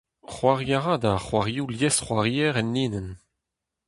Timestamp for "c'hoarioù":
1.25-1.67